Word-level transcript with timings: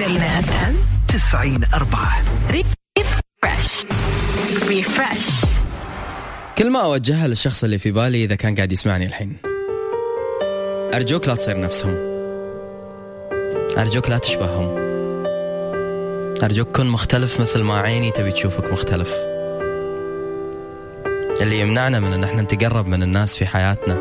مدينة 0.00 0.38
FM 0.38 0.76
تسعين 1.08 1.64
أربعة. 1.74 2.22
refresh 2.50 3.86
refresh 4.68 5.44
كلمة 6.58 6.82
أوجهها 6.82 7.28
للشخص 7.28 7.64
اللي 7.64 7.78
في 7.78 7.90
بالي 7.90 8.24
إذا 8.24 8.34
كان 8.34 8.54
قاعد 8.54 8.72
يسمعني 8.72 9.06
الحين. 9.06 9.36
أرجوك 10.94 11.28
لا 11.28 11.34
تصير 11.34 11.60
نفسهم. 11.60 11.94
أرجوك 13.78 14.10
لا 14.10 14.18
تشبههم. 14.18 14.76
أرجوك 16.42 16.76
كن 16.76 16.86
مختلف 16.86 17.40
مثل 17.40 17.62
ما 17.62 17.80
عيني 17.80 18.10
تبي 18.10 18.32
تشوفك 18.32 18.72
مختلف. 18.72 19.14
اللي 21.40 21.60
يمنعنا 21.60 22.00
من 22.00 22.12
أن 22.12 22.24
إحنا 22.24 22.42
نتقرب 22.42 22.86
من 22.86 23.02
الناس 23.02 23.36
في 23.36 23.46
حياتنا. 23.46 23.98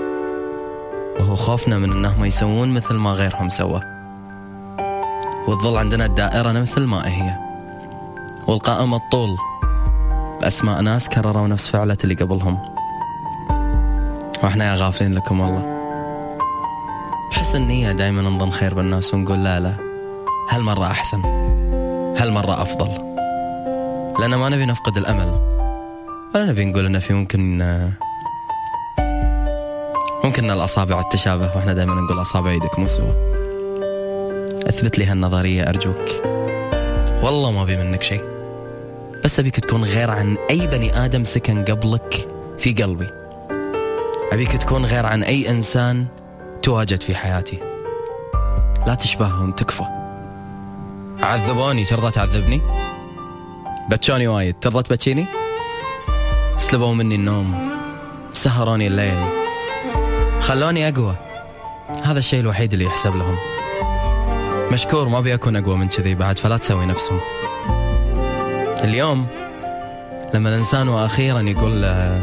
وهو 1.19 1.35
خوفنا 1.35 1.77
من 1.77 1.91
أنهم 1.91 2.25
يسوون 2.25 2.73
مثل 2.73 2.93
ما 2.93 3.11
غيرهم 3.11 3.49
سوى. 3.49 3.98
وتظل 5.49 5.77
عندنا 5.77 6.05
الدائرة 6.05 6.51
مثل 6.51 6.85
ما 6.85 7.07
هي. 7.07 7.35
والقائمة 8.47 8.97
الطول. 8.97 9.37
بأسماء 10.41 10.81
ناس 10.81 11.09
كرروا 11.09 11.47
نفس 11.47 11.67
فعلة 11.67 11.97
اللي 12.03 12.15
قبلهم. 12.15 12.57
وإحنا 14.43 14.71
يا 14.71 14.75
غافلين 14.75 15.13
لكم 15.13 15.39
والله. 15.39 15.79
بحس 17.31 17.55
النية 17.55 17.91
دايما 17.91 18.21
نظن 18.21 18.51
خير 18.51 18.73
بالناس 18.73 19.13
ونقول 19.13 19.43
لا 19.43 19.59
لا. 19.59 19.73
هالمرة 20.49 20.85
أحسن. 20.85 21.21
هالمرة 22.19 22.61
أفضل. 22.61 22.89
لأن 24.19 24.35
ما 24.35 24.49
نبي 24.49 24.65
نفقد 24.65 24.97
الأمل. 24.97 25.39
ولا 26.35 26.45
نبي 26.45 26.65
نقول 26.65 26.85
إنه 26.85 26.99
في 26.99 27.13
ممكن 27.13 27.57
ممكن 30.23 30.43
إن 30.43 30.51
الأصابع 30.51 31.01
تتشابه. 31.01 31.55
وإحنا 31.55 31.73
دايما 31.73 31.95
نقول 31.95 32.21
أصابع 32.21 32.51
يدك 32.51 32.79
مو 32.79 32.87
سوا. 32.87 33.38
أثبت 34.69 34.99
لي 34.99 35.05
هالنظرية 35.05 35.69
أرجوك. 35.69 36.09
والله 37.23 37.51
ما 37.51 37.61
أبي 37.61 37.77
منك 37.77 38.03
شيء. 38.03 38.23
بس 39.23 39.39
أبيك 39.39 39.59
تكون 39.59 39.83
غير 39.83 40.11
عن 40.11 40.37
أي 40.49 40.67
بني 40.67 41.05
آدم 41.05 41.23
سكن 41.23 41.65
قبلك 41.65 42.27
في 42.57 42.73
قلبي. 42.73 43.07
أبيك 44.31 44.51
تكون 44.51 44.85
غير 44.85 45.05
عن 45.05 45.23
أي 45.23 45.49
إنسان 45.49 46.05
تواجد 46.63 47.01
في 47.01 47.15
حياتي. 47.15 47.57
لا 48.87 48.95
تشبههم 48.95 49.51
تكفى. 49.51 49.83
عذبوني 51.21 51.85
ترضى 51.85 52.11
تعذبني؟ 52.11 52.61
بتشوني 53.91 54.27
وايد 54.27 54.55
ترضى 54.61 54.83
تبتشيني؟ 54.83 55.25
سلبوا 56.57 56.93
مني 56.93 57.15
النوم 57.15 57.69
سهروني 58.33 58.87
الليل. 58.87 59.25
خلوني 60.41 60.89
أقوى. 60.89 61.15
هذا 62.03 62.19
الشيء 62.19 62.39
الوحيد 62.39 62.73
اللي 62.73 62.85
يحسب 62.85 63.15
لهم. 63.15 63.35
مشكور 64.71 65.07
ما 65.09 65.17
أبي 65.17 65.33
أكون 65.33 65.55
أقوى 65.55 65.75
من 65.75 65.87
كذي 65.87 66.15
بعد 66.15 66.37
فلا 66.37 66.57
تسوي 66.57 66.85
نفسهم 66.85 67.19
اليوم 68.83 69.27
لما 70.33 70.49
الإنسان 70.49 70.89
وأخيرا 70.89 71.41
يقول 71.41 71.83
آه، 71.83 72.21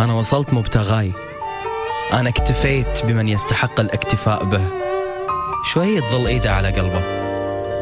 أنا 0.00 0.14
وصلت 0.14 0.52
مبتغاي 0.52 1.12
أنا 2.12 2.28
اكتفيت 2.28 3.04
بمن 3.04 3.28
يستحق 3.28 3.80
الاكتفاء 3.80 4.44
به. 4.44 4.60
شوي 5.72 6.00
تظل 6.00 6.26
إيده 6.26 6.52
على 6.54 6.68
قلبه. 6.68 7.00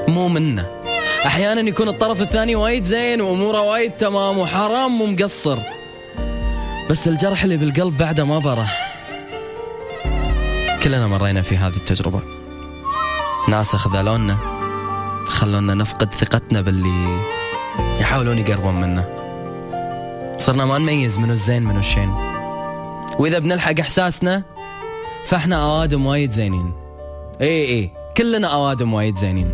مو 0.08 0.28
منه. 0.28 0.66
أحيانا 1.26 1.60
يكون 1.60 1.88
الطرف 1.88 2.22
الثاني 2.22 2.54
وايد 2.54 2.84
زين 2.84 3.20
وأموره 3.20 3.60
وايد 3.60 3.90
تمام 3.90 4.38
وحرام 4.38 4.98
مو 4.98 5.06
مقصر 5.06 5.58
بس 6.90 7.08
الجرح 7.08 7.42
اللي 7.42 7.56
بالقلب 7.56 7.96
بعده 7.96 8.24
ما 8.24 8.38
بره. 8.38 8.66
كلنا 10.82 11.06
مرينا 11.06 11.42
في 11.42 11.56
هذه 11.56 11.76
التجربة. 11.76 12.20
ناس 13.48 13.76
خذلونا 13.76 14.36
خلونا 15.26 15.74
نفقد 15.74 16.14
ثقتنا 16.14 16.60
باللي 16.60 17.18
يحاولون 18.00 18.38
يقربون 18.38 18.74
منا 18.74 19.04
صرنا 20.38 20.64
ما 20.64 20.78
نميز 20.78 21.18
منو 21.18 21.32
الزين 21.32 21.62
منو 21.62 21.78
الشين. 21.80 22.10
وإذا 23.18 23.38
بنلحق 23.38 23.80
إحساسنا 23.80 24.42
فإحنا 25.26 25.56
أوادم 25.56 26.06
وايد 26.06 26.32
زينين. 26.32 26.72
اي 27.40 27.64
اي 27.64 27.90
كلنا 28.16 28.48
أوادم 28.48 28.94
وايد 28.94 29.16
زينين. 29.16 29.50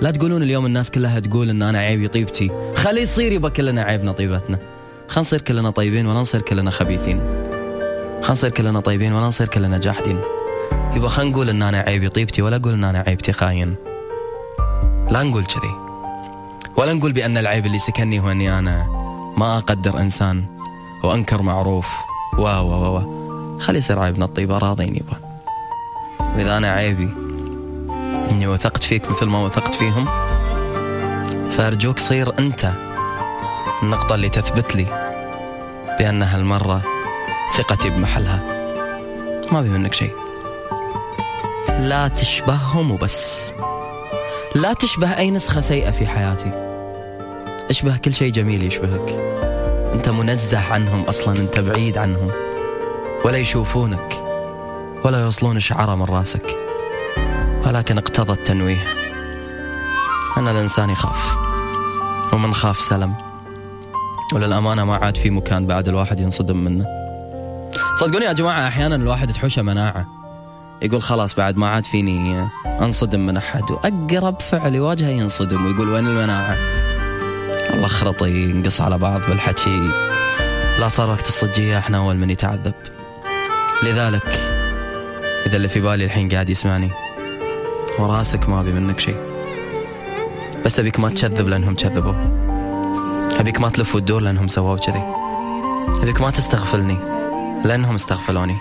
لا 0.00 0.10
تقولون 0.10 0.42
اليوم 0.42 0.66
الناس 0.66 0.90
كلها 0.90 1.20
تقول 1.20 1.50
إن 1.50 1.62
أنا 1.62 1.78
عيبي 1.78 2.08
طيبتي 2.08 2.50
خلي 2.74 3.00
يصير 3.00 3.32
يبقى 3.32 3.50
كلنا 3.50 3.82
عيبنا 3.82 4.12
طيبتنا 4.12 4.58
خلينا 5.08 5.20
نصير 5.20 5.40
كلنا 5.40 5.70
طيبين 5.70 6.06
ولا 6.06 6.18
نصير 6.18 6.40
كلنا 6.40 6.70
خبيثين. 6.70 7.20
خلينا 8.22 8.30
نصير 8.30 8.50
كلنا 8.50 8.80
طيبين 8.80 9.12
ولا 9.12 9.26
نصير 9.26 9.48
كلنا 9.48 9.78
جاحدين. 9.78 10.20
يبقى 10.96 11.10
خلينا 11.10 11.30
نقول 11.30 11.48
إن 11.48 11.62
أنا 11.62 11.78
عيبي 11.78 12.08
طيبتي 12.08 12.42
ولا 12.42 12.56
أقول 12.56 12.72
إن 12.72 12.84
أنا 12.84 13.04
عيبتي 13.06 13.32
خاين 13.32 13.74
لا 15.10 15.22
نقول 15.22 15.44
كذي. 15.44 15.74
ولا 16.76 16.92
نقول 16.92 17.12
بأن 17.12 17.36
العيب 17.36 17.66
اللي 17.66 17.78
سكني 17.78 18.20
هو 18.20 18.30
إني 18.30 18.58
أنا 18.58 18.86
ما 19.36 19.58
أقدر 19.58 19.98
إنسان 19.98 20.44
وأنكر 21.04 21.42
معروف. 21.42 21.86
و 22.38 22.42
و 22.42 22.96
و 22.96 23.58
خلي 23.60 23.78
يصير 23.78 23.98
عيبنا 23.98 24.24
الطيبة 24.24 24.58
راضين 24.58 24.96
يبا. 24.96 25.16
وإذا 26.36 26.56
أنا 26.56 26.72
عيبي 26.72 27.08
إني 28.30 28.46
وثقت 28.46 28.84
فيك 28.84 29.10
مثل 29.10 29.26
ما 29.26 29.44
وثقت 29.44 29.74
فيهم 29.74 30.04
فأرجوك 31.50 31.98
صير 31.98 32.38
أنت 32.38 32.72
النقطة 33.82 34.14
اللي 34.14 34.28
تثبت 34.28 34.76
لي 34.76 34.86
بأن 35.98 36.22
هالمرة 36.22 36.82
ثقتي 37.56 37.90
بمحلها. 37.90 38.40
ما 39.52 39.58
ابي 39.58 39.68
منك 39.68 39.94
شيء. 39.94 40.21
لا 41.82 42.08
تشبههم 42.08 42.90
وبس. 42.90 43.52
لا 44.54 44.72
تشبه 44.72 45.16
أي 45.18 45.30
نسخة 45.30 45.60
سيئة 45.60 45.90
في 45.90 46.06
حياتي. 46.06 46.50
اشبه 47.70 47.96
كل 47.96 48.14
شيء 48.14 48.32
جميل 48.32 48.62
يشبهك. 48.62 49.10
أنت 49.94 50.08
منزه 50.08 50.72
عنهم 50.72 51.02
أصلا 51.02 51.36
أنت 51.40 51.60
بعيد 51.60 51.98
عنهم. 51.98 52.30
ولا 53.24 53.38
يشوفونك 53.38 54.22
ولا 55.04 55.20
يوصلون 55.20 55.60
شعرة 55.60 55.94
من 55.94 56.04
راسك. 56.04 56.56
ولكن 57.66 57.98
اقتضى 57.98 58.32
التنويه. 58.32 58.84
أن 60.36 60.48
الإنسان 60.48 60.90
يخاف 60.90 61.36
ومن 62.32 62.54
خاف 62.54 62.80
سلم. 62.80 63.14
وللأمانة 64.32 64.84
ما 64.84 64.96
عاد 64.96 65.16
في 65.16 65.30
مكان 65.30 65.66
بعد 65.66 65.88
الواحد 65.88 66.20
ينصدم 66.20 66.56
منه. 66.56 66.86
صدقوني 68.00 68.24
يا 68.24 68.32
جماعة 68.32 68.68
أحيانا 68.68 68.94
الواحد 68.94 69.32
تحوشه 69.32 69.62
مناعة. 69.62 70.21
يقول 70.82 71.02
خلاص 71.02 71.34
بعد 71.34 71.56
ما 71.56 71.68
عاد 71.68 71.86
فيني 71.86 72.48
انصدم 72.66 73.26
من 73.26 73.36
أحد 73.36 73.70
وأقرب 73.70 74.40
فعل 74.40 74.74
يواجهه 74.74 75.08
ينصدم 75.08 75.66
ويقول 75.66 75.88
وين 75.88 76.06
المناعة؟ 76.06 76.56
الله 77.74 77.88
خرطي 77.88 78.52
نقص 78.52 78.80
على 78.80 78.98
بعض 78.98 79.20
بالحكي. 79.28 79.90
لا 80.80 80.88
صار 80.88 81.10
وقت 81.10 81.26
الصجيه 81.26 81.78
أحنا 81.78 81.98
أول 81.98 82.16
من 82.16 82.30
يتعذب. 82.30 82.74
لذلك 83.82 84.40
إذا 85.46 85.56
اللي 85.56 85.68
في 85.68 85.80
بالي 85.80 86.04
الحين 86.04 86.28
قاعد 86.28 86.48
يسمعني 86.48 86.90
وراسك 87.98 88.48
ما 88.48 88.60
أبي 88.60 88.72
منك 88.72 89.00
شيء. 89.00 89.16
بس 90.64 90.78
أبيك 90.78 91.00
ما 91.00 91.08
تكذب 91.08 91.48
لأنهم 91.48 91.74
كذبوا 91.74 92.14
أبيك 93.40 93.60
ما 93.60 93.68
تلف 93.68 93.94
وتدور 93.94 94.20
لأنهم 94.22 94.48
سووا 94.48 94.76
كذي. 94.76 95.02
أبيك 96.02 96.20
ما 96.20 96.30
تستغفلني 96.30 96.96
لأنهم 97.64 97.94
استغفلوني. 97.94 98.56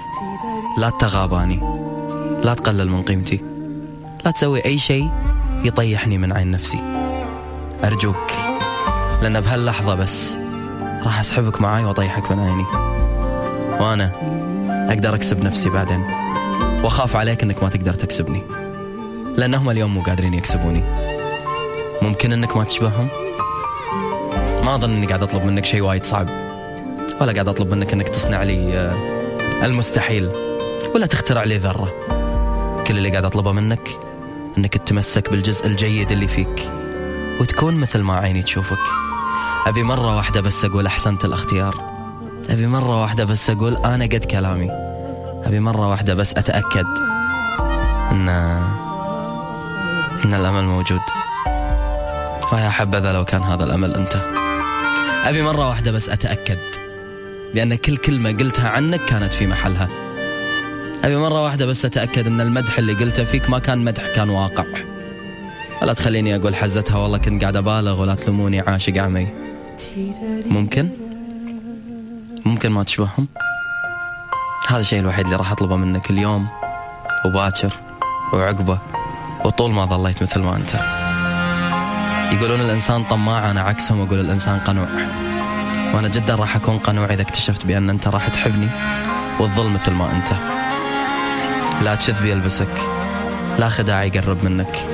لا 0.78 0.90
تغاباني. 0.90 1.81
لا 2.44 2.54
تقلل 2.54 2.90
من 2.90 3.02
قيمتي. 3.02 3.42
لا 4.26 4.32
تسوي 4.32 4.66
أي 4.66 4.78
شيء 4.78 5.10
يطيحني 5.64 6.18
من 6.18 6.32
عين 6.32 6.52
نفسي. 6.52 6.80
أرجوك 7.84 8.32
لأن 9.22 9.40
بهاللحظة 9.42 9.96
بس 9.96 10.38
راح 11.04 11.20
أسحبك 11.20 11.62
معاي 11.62 11.84
وأطيحك 11.84 12.32
من 12.32 12.40
عيني. 12.40 12.66
وأنا 13.82 14.12
أقدر 14.90 15.16
أكسب 15.16 15.44
نفسي 15.44 15.70
بعدين. 15.70 16.06
وأخاف 16.84 17.16
عليك 17.16 17.44
أنك 17.44 17.64
ما 17.64 17.70
تقدر 17.70 17.94
تكسبني. 17.94 18.42
لأنهم 19.38 19.70
اليوم 19.70 19.94
مو 19.94 20.02
قادرين 20.02 20.34
يكسبوني. 20.34 20.84
ممكن 22.02 22.34
أنك 22.34 22.58
ما 22.58 22.64
تشبههم؟ 22.64 23.08
ما 24.66 24.76
أظن 24.76 24.90
أني 24.90 25.08
قاعد 25.08 25.24
أطلب 25.24 25.46
منك 25.46 25.66
شيء 25.66 25.82
وايد 25.82 26.04
صعب. 26.04 26.28
ولا 27.22 27.34
قاعد 27.34 27.48
أطلب 27.48 27.74
منك 27.74 27.94
أنك 27.94 28.10
تصنع 28.10 28.44
لي 28.44 28.78
آه، 28.78 29.66
المستحيل. 29.66 30.30
ولا 30.96 31.06
تخترع 31.06 31.44
لي 31.44 31.58
ذرة. 31.58 32.21
كل 32.92 32.98
اللي 32.98 33.10
قاعد 33.10 33.26
أطلبه 33.26 33.52
منك 33.52 33.90
أنك 34.58 34.78
تتمسك 34.78 35.30
بالجزء 35.30 35.66
الجيد 35.66 36.12
اللي 36.12 36.28
فيك 36.28 36.72
وتكون 37.40 37.76
مثل 37.76 38.00
ما 38.02 38.18
عيني 38.18 38.44
تشوفك. 38.44 38.78
أبي 39.68 39.84
مرة 39.84 40.16
واحدة 40.16 40.42
بس 40.42 40.66
أقول 40.66 40.86
أحسنت 40.86 41.26
الأختيار. 41.26 41.76
أبي 42.50 42.68
مرة 42.68 43.02
واحدة 43.02 43.26
بس 43.26 43.50
أقول 43.50 43.76
أنا 43.76 44.06
قد 44.06 44.26
كلامي. 44.26 44.70
أبي 45.46 45.60
مرة 45.60 45.90
واحدة 45.90 46.14
بس 46.14 46.34
أتأكد 46.34 46.86
أن 48.12 48.30
أن 50.26 50.34
الأمل 50.34 50.64
موجود. 50.64 51.02
ويا 52.54 52.70
حبذا 52.70 53.14
لو 53.14 53.26
كان 53.26 53.44
هذا 53.44 53.64
الأمل 53.64 53.96
أنت. 53.96 54.16
أبي 55.26 55.42
مرة 55.42 55.70
واحدة 55.70 55.92
بس 55.92 56.10
أتأكد 56.10 56.60
بأن 57.54 57.76
كل 57.76 57.98
كلمة 57.98 58.32
قلتها 58.32 58.70
عنك 58.70 59.06
كانت 59.06 59.34
في 59.34 59.48
محلها. 59.48 60.01
أبي 61.04 61.18
مرة 61.18 61.44
واحدة 61.44 61.66
بس 61.66 61.86
أتأكد 61.86 62.28
أن 62.28 62.42
المدح 62.42 62.78
اللي 62.78 62.94
قلته 62.94 63.24
فيك 63.24 63.50
ما 63.50 63.60
كان 63.60 63.78
مدح 63.86 64.04
كان 64.16 64.30
واقع. 64.30 64.66
ولا 65.82 65.94
تخليني 65.94 66.36
أقول 66.36 66.56
حزتها 66.56 66.98
والله 66.98 67.18
كنت 67.18 67.42
قاعد 67.42 67.56
أبالغ 67.56 68.02
ولا 68.02 68.16
تلوموني 68.16 68.60
عاشق 68.60 68.98
عمي. 68.98 69.28
ممكن؟ 70.46 70.90
ممكن 72.46 72.70
ما 72.70 72.84
تشبههم؟ 72.84 73.28
هذا 74.68 74.80
الشيء 74.80 75.00
الوحيد 75.00 75.26
اللي 75.26 75.36
راح 75.36 75.52
أطلبه 75.52 75.76
منك 75.76 76.10
اليوم 76.10 76.48
وباكر 77.26 77.74
وعقبة 78.34 78.78
وطول 79.46 79.72
ما 79.72 79.86
ظليت 79.86 80.24
مثل 80.24 80.40
ما 80.40 80.56
أنت. 80.56 80.74
يقولون 82.34 82.62
الإنسان 82.62 83.04
طماع 83.04 83.52
أنا 83.52 83.62
عكسهم 83.62 84.02
أقول 84.02 84.20
الإنسان 84.20 84.60
قنوع. 84.60 84.88
وأنا 85.94 86.08
جدا 86.08 86.36
راح 86.36 86.56
أكون 86.56 86.78
قنوع 86.78 87.14
إذا 87.14 87.22
اكتشفت 87.22 87.66
بأن 87.66 87.90
أنت 87.90 88.08
راح 88.08 88.28
تحبني 88.28 88.70
وتظل 89.40 89.70
مثل 89.70 89.92
ما 89.92 90.12
أنت. 90.16 90.61
لا 91.82 91.96
كذب 91.96 92.26
يلبسك 92.26 92.82
لا 93.58 93.70
خداع 93.70 94.04
يقرب 94.04 94.44
منك. 94.44 94.86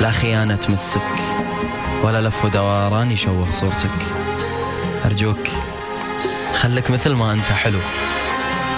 لا 0.00 0.10
خيانة 0.10 0.56
تمسك. 0.56 1.00
ولا 2.02 2.28
لف 2.28 2.44
ودوران 2.44 3.10
يشوه 3.10 3.52
صورتك. 3.52 3.90
أرجوك 5.04 5.48
خلك 6.58 6.90
مثل 6.90 7.12
ما 7.12 7.32
أنت 7.32 7.52
حلو. 7.52 7.78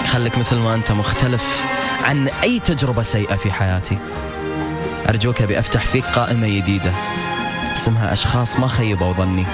خلك 0.07 0.37
مثل 0.37 0.55
ما 0.55 0.75
أنت 0.75 0.91
مختلف 0.91 1.43
عن 2.05 2.27
أي 2.43 2.59
تجربة 2.59 3.01
سيئة 3.01 3.35
في 3.35 3.51
حياتي. 3.51 3.97
أرجوك 5.09 5.41
أبي 5.41 5.59
أفتح 5.59 5.85
فيك 5.85 6.05
قائمة 6.05 6.47
جديدة 6.47 6.91
اسمها 7.75 8.13
أشخاص 8.13 8.59
ما 8.59 8.67
خيبوا 8.67 9.13
ظني. 9.13 9.45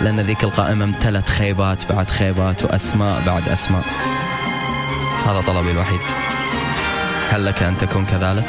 لأن 0.00 0.20
ذيك 0.20 0.44
القائمة 0.44 0.84
امتلت 0.84 1.28
خيبات 1.28 1.92
بعد 1.92 2.10
خيبات 2.10 2.62
وأسماء 2.62 3.22
بعد 3.26 3.48
أسماء. 3.48 3.84
هذا 5.26 5.40
طلبي 5.46 5.70
الوحيد. 5.70 6.00
هل 7.30 7.44
لك 7.46 7.62
أن 7.62 7.78
تكون 7.78 8.06
كذلك؟ 8.06 8.44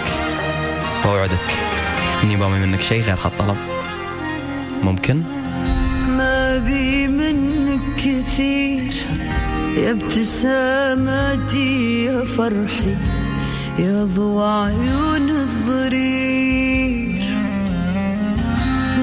وأوعدك 1.06 1.38
إني 2.24 2.36
بامي 2.36 2.60
منك 2.66 2.82
شيء 2.82 3.02
غير 3.04 3.18
هالطلب 3.26 3.58
ممكن؟ 4.84 5.24
ما 6.18 6.58
بي 6.58 7.08
منك 7.08 7.80
كثير 7.98 8.94
يا 9.78 9.92
ابتسامتي 9.92 12.06
يا 12.06 12.26
فرحي 12.26 12.96
يا 13.80 14.04
ضوء 14.16 14.44
عيون 14.44 15.30
الضرير 15.30 17.24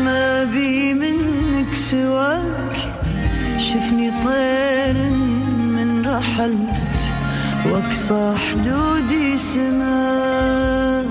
ما 0.05 0.45
بي 0.45 0.95
منك 0.95 1.75
سواك 1.75 2.77
شفني 3.59 4.11
طير 4.25 4.95
من 5.77 6.07
رحلت 6.07 7.01
واقصى 7.73 8.35
حدودي 8.37 9.39
سماك 9.39 11.07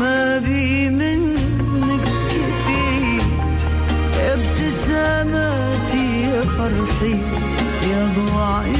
ما 0.00 0.38
بي 0.38 0.90
منك 0.90 2.06
كثير. 2.30 3.22
ابتساماتي 4.32 6.06
يا 6.22 6.40
فرحي 6.40 7.16
يا 7.90 8.02
ضوء 8.16 8.79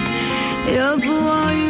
يا 0.67 0.95
ضوء 0.95 1.31
عيون 1.31 1.60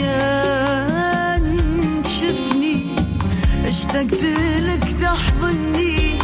هالنسيان 0.00 1.46
شفني 2.04 2.76
اشتقت 3.66 4.24
لك 4.58 4.84
تحضني. 5.00 6.18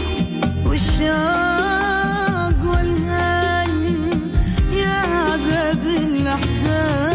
والشوق 0.66 2.58
والهان 2.70 3.72
يا 4.72 5.36
باب 5.36 5.84
الأحزان. 5.86 7.07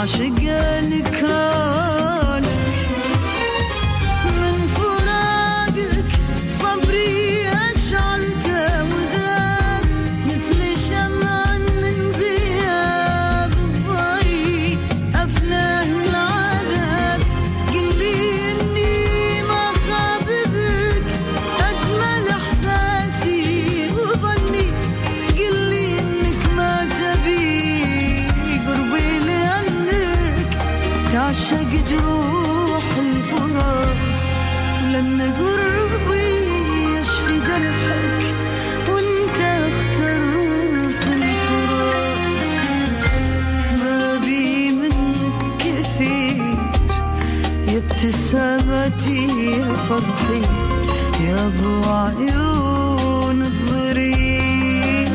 عاشق 0.00 0.40
نكرانك 0.80 1.59
حبيبتي 48.70 49.62
فرحي 49.88 50.42
يا 51.24 51.50
ضوء 51.62 51.88
عيون 51.88 53.42
الضريح 53.42 55.10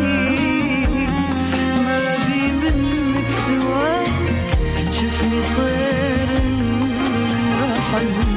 حلو 7.91 8.34